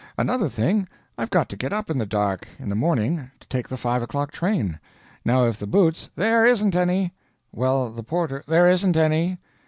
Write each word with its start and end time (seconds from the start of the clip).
Another 0.17 0.49
thing: 0.49 0.87
I've 1.15 1.29
got 1.29 1.47
to 1.49 1.55
get 1.55 1.71
up 1.71 1.91
in 1.91 1.99
the 1.99 2.07
dark, 2.07 2.47
in 2.57 2.69
the 2.69 2.75
morning, 2.75 3.29
to 3.39 3.47
take 3.47 3.67
the 3.69 3.77
5 3.77 4.01
o'clock 4.01 4.31
train. 4.31 4.79
Now 5.23 5.45
if 5.45 5.59
the 5.59 5.67
boots" 5.67 6.09
"There 6.15 6.43
isn't 6.43 6.75
any." 6.75 7.13
"Well, 7.51 7.91
the 7.91 8.01
porter." 8.01 8.43
"There 8.47 8.65
isn't 8.65 8.97
any." 8.97 9.37